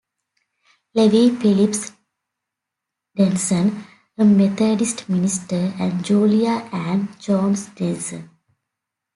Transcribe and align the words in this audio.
Levi 0.95 1.29
Phillips 1.39 1.91
Denson, 3.15 3.85
a 4.17 4.25
Methodist 4.25 5.07
minister, 5.07 5.75
and 5.79 6.03
Julia 6.03 6.67
Ann 6.71 7.07
Jones 7.19 7.67
Denson. 7.67 8.27